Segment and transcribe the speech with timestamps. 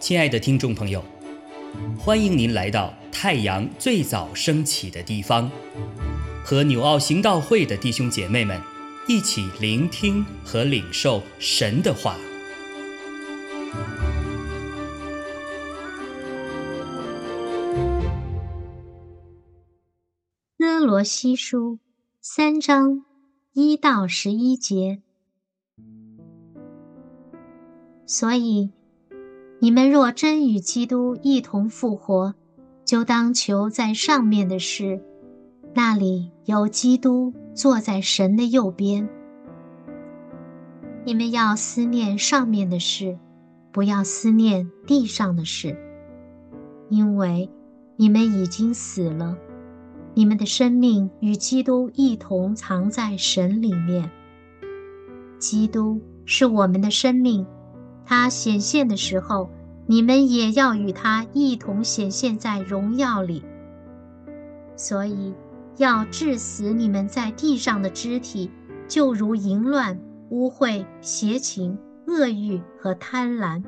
[0.00, 1.04] 亲爱的听众朋友，
[1.96, 5.48] 欢迎您来到太阳最早升起的地方，
[6.44, 8.60] 和纽奥行道会的弟兄姐妹们
[9.06, 12.16] 一起聆听和领受神的话。
[20.58, 21.78] 哥罗西书
[22.20, 23.04] 三章
[23.52, 25.02] 一到十一节，
[28.10, 28.72] 所以。
[29.62, 32.34] 你们若真与基督一同复活，
[32.82, 35.02] 就当求在上面的事，
[35.74, 39.06] 那里有基督坐在神的右边。
[41.04, 43.18] 你们要思念上面的事，
[43.70, 45.76] 不要思念地上的事，
[46.88, 47.50] 因为
[47.96, 49.36] 你们已经死了，
[50.14, 54.10] 你们的生命与基督一同藏在神里面。
[55.38, 57.46] 基督是我们的生命。
[58.10, 59.48] 他显现的时候，
[59.86, 63.44] 你们也要与他一同显现在荣耀里。
[64.74, 65.32] 所以，
[65.76, 68.50] 要致死你们在地上的肢体，
[68.88, 69.96] 就如淫乱、
[70.30, 73.62] 污秽、邪情、恶欲和贪婪。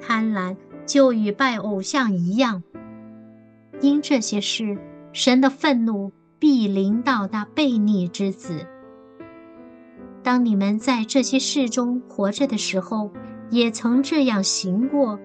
[0.00, 2.62] 贪婪就与拜偶像一样。
[3.80, 4.78] 因这些事，
[5.12, 8.68] 神的愤怒必临到那悖逆之子。
[10.26, 13.12] 当你们在这些事中活着的时候，
[13.48, 15.20] 也曾这样行过，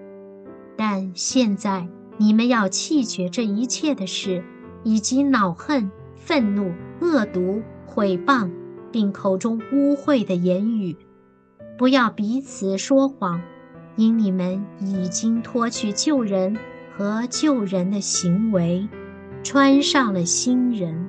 [0.77, 4.43] 但现在你们要弃绝这一切的事，
[4.83, 8.51] 以及恼恨、愤怒、恶毒、毁谤，
[8.91, 10.95] 并口中污秽的言语，
[11.79, 13.41] 不要彼此说谎，
[13.95, 16.55] 因你们已经脱去旧人
[16.95, 18.87] 和旧人的行为，
[19.41, 21.07] 穿上了新人。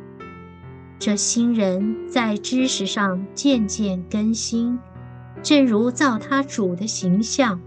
[1.05, 4.79] 这新人在知识上渐渐更新，
[5.43, 7.61] 正如造他主的形象。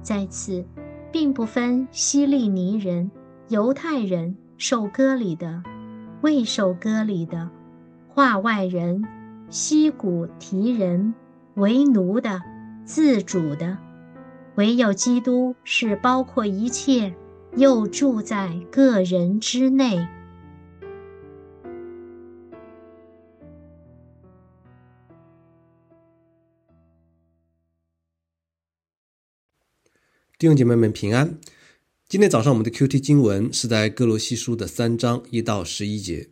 [0.00, 0.64] 在此，
[1.12, 3.10] 并不分希利尼人、
[3.48, 5.62] 犹太人、受割礼的、
[6.22, 7.50] 未受割礼的、
[8.08, 9.04] 化外人、
[9.50, 11.12] 西古提人、
[11.56, 12.40] 为奴的、
[12.86, 13.76] 自主的，
[14.54, 17.14] 唯有基督是包括一切，
[17.54, 20.08] 又住在个人之内。
[30.38, 31.40] 弟兄姐妹们平安。
[32.08, 36.28] 今天早上我们的 Q T 经文是在哥罗西书的三章一到十一节。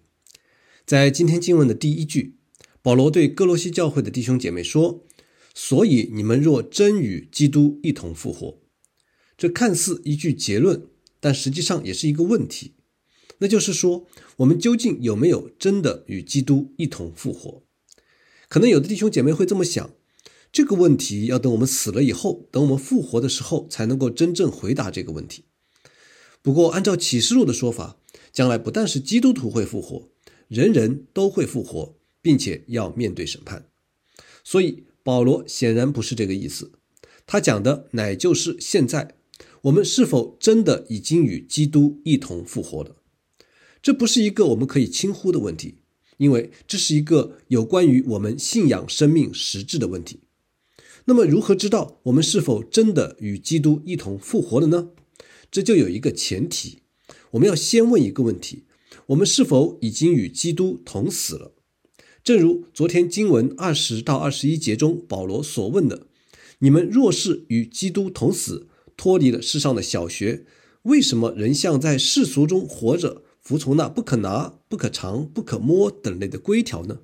[0.86, 2.36] 在今天经文的第一句，
[2.80, 5.04] 保罗对哥罗西教会的弟兄姐妹说
[5.52, 8.60] ：“所以你们若真与基督一同复活。”
[9.36, 10.86] 这看似一句结论，
[11.18, 12.74] 但实际上也是一个问题。
[13.38, 14.06] 那就是说，
[14.36, 17.64] 我们究竟有没有真的与基督一同复活？
[18.48, 19.90] 可能有的弟兄姐妹会这么想。
[20.56, 25.44] 这个问题要等我们死了以后，等我们复活的时候，才能够真正回答这个问题。
[26.40, 27.98] 不过，按照启示录的说法，
[28.32, 30.08] 将来不但是基督徒会复活，
[30.48, 33.68] 人人都会复活，并且要面对审判。
[34.42, 36.72] 所以，保罗显然不是这个意思。
[37.26, 39.16] 他讲的乃就是现在
[39.64, 42.96] 我们是否真的已经与基督一同复活了？
[43.82, 45.80] 这不是一个我们可以轻忽的问题，
[46.16, 50.20] 因为这是一个有关于我们信仰生命实质的问题。
[51.08, 54.88] 那么，如何知道我们是否真的与基督一同复活了呢？
[55.52, 56.80] 这就有一个前提，
[57.30, 58.64] 我们要先问一个问题：
[59.06, 61.52] 我们是否已经与基督同死了？
[62.24, 66.08] 正如昨天经文二十到二十一节中保罗所问的
[66.58, 68.66] ：“你们若是与基督同死，
[68.96, 70.44] 脱离了世上的小学，
[70.82, 77.02] 为什么仍像在世俗中活着，服从那不可拿、不可尝、不可摸等类的规条呢？”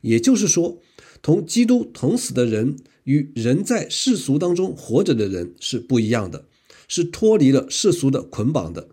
[0.00, 0.80] 也就是说，
[1.20, 2.78] 同基督同死的人。
[3.08, 6.46] 与人在世俗当中活着的人是不一样的，
[6.88, 8.90] 是脱离了世俗的捆绑的。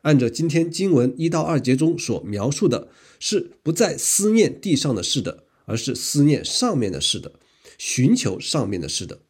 [0.00, 2.88] 按照今天经文一到二节中所描述的，
[3.18, 7.34] 是不再思念地上的事的，而是思念上面的事的，
[7.76, 9.20] 寻求上面的事的。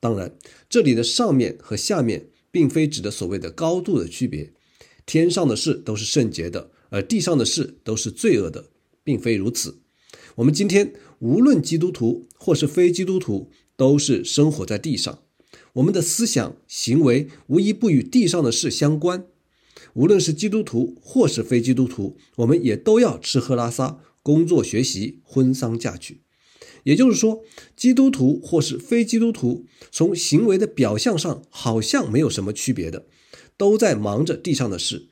[0.00, 0.36] 当然，
[0.68, 4.52] 这里的上面和下面，并非指的所谓的高度的区别。
[5.06, 8.70] 天上的事都是圣洁的，而地上的事都是罪恶的，
[9.04, 9.78] 并非如此。
[10.36, 13.50] 我们今天无论基督徒或是非基督徒，
[13.80, 15.22] 都是生活在地上，
[15.72, 19.24] 我们的思想行为无一不与地上的事相关。
[19.94, 26.20] 无论是基督徒或是非基督徒，我们也都要吃喝拉撒、工作学习、婚丧嫁娶。
[26.84, 27.42] 也就是说，
[27.74, 33.06] 基督徒或是非基督徒，从行为的表象上好像没有什么区别的，
[33.56, 35.08] 都在忙着地上的事，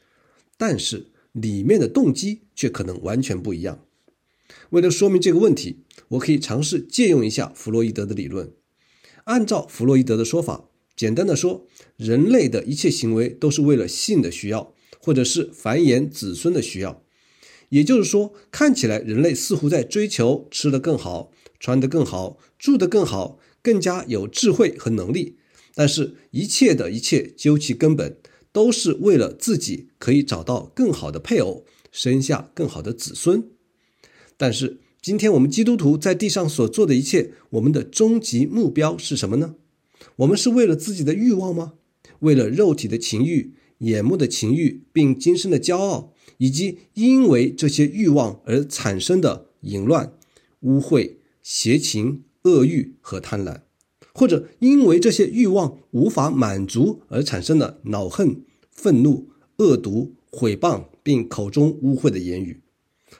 [0.58, 3.86] 但是里面的动机却可能完全不一样。
[4.70, 8.52] 为了说明这个问题，我可以尝试借用一下弗洛伊德的理论。
[9.24, 11.66] 按照弗洛伊德的说法，简单的说，
[11.96, 17.02] 人类的一切行为都是为了性的需要，或者是繁衍子孙的需要。
[17.68, 21.30] 也就是说，看起来人类似乎在追求吃得更好、
[21.60, 25.36] 穿得更好、住得更好、更加有智慧和能力，
[25.74, 28.16] 但是，一切的一切究其根本，
[28.52, 33.50] 都是为了自己可以找到更好的配偶，生下更好的子孙。
[34.38, 39.56] 但是，今天我们基督徒在地上所做的一切，我们的终极目标是什么呢？
[40.16, 41.74] 我们是为了自己的欲望吗？
[42.20, 50.12] 为了肉体的情欲、眼目的情欲，并今生的骄傲，以及因为这些欲望而产生的淫乱、
[50.60, 53.62] 污秽、邪情、恶欲和贪婪，
[54.14, 62.60] 或者因为这些欲望无法满足而产生的恼恨、愤怒、恶毒、毁谤，并口中污秽的言语，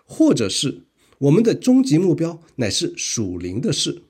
[0.05, 0.85] 或者是？
[1.19, 4.03] 我们的终极目标乃是属灵的事。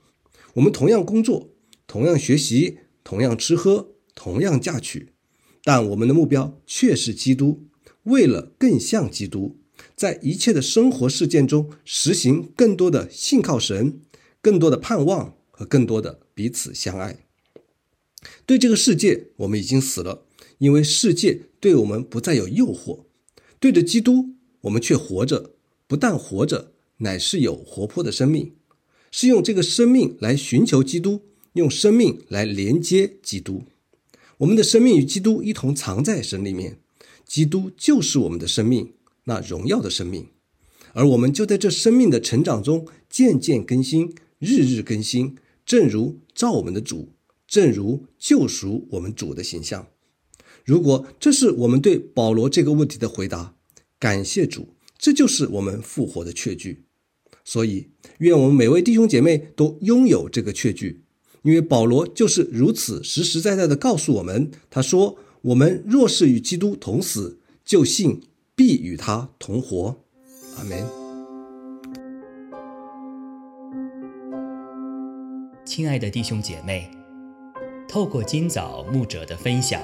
[0.54, 1.50] 我们同样工作，
[1.86, 5.12] 同样学习，同样吃喝，同样嫁娶，
[5.62, 7.64] 但我们的目标却是基督。
[8.04, 9.58] 为了更像基督，
[9.94, 14.00] 在一切的生活事件中实行更多的信靠神，
[14.40, 17.26] 更多的盼望和更多的彼此相爱。
[18.44, 20.24] 对这个世界，我们已经死了，
[20.58, 23.04] 因为世界对我们不再有诱惑。
[23.60, 25.52] 对着基督，我们却活着，
[25.86, 26.72] 不但活着。
[26.98, 28.54] 乃是有活泼的生命，
[29.10, 31.22] 是用这个生命来寻求基督，
[31.54, 33.64] 用生命来连接基督。
[34.38, 36.78] 我们的生命与基督一同藏在神里面，
[37.26, 40.28] 基督就是我们的生命，那荣耀的生命。
[40.92, 45.36] 而我们就在这生命的成长中渐渐更新，日日更新，
[45.66, 47.12] 正如照我们的主，
[47.46, 49.88] 正如救赎我们主的形象。
[50.64, 53.56] 如果这是我们对保罗这个问题的回答，
[53.98, 56.84] 感谢主，这就是我们复活的确据。
[57.48, 61.00] 所以，愿我们每位弟兄姐妹都拥有这个确据，
[61.40, 64.50] 因为保罗就是如此实实在在的告诉我们。
[64.68, 68.20] 他说：“我们若是与基督同死，就信
[68.54, 70.02] 必与他同活。”
[70.60, 70.86] 阿门。
[75.64, 76.90] 亲爱的弟兄姐妹，
[77.88, 79.80] 透过今早牧者的分享，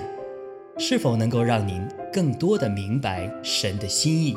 [0.76, 1.80] 是否能够让您
[2.12, 4.36] 更多的明白神的心意？